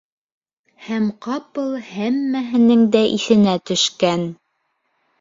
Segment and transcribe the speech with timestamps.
[0.85, 4.29] Һәм ҡапыл һәммәһенең дә иҫенә төшкән: